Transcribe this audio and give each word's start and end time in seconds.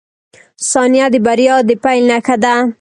•ثانیه 0.71 1.07
د 1.13 1.15
بریا 1.25 1.55
د 1.69 1.71
پیل 1.83 2.03
نښه 2.09 2.35
ده. 2.43 2.55